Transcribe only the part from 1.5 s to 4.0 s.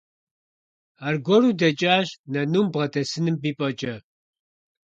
дэкӀащ, нынум бгъэдэсыным ипӀэкӀэ.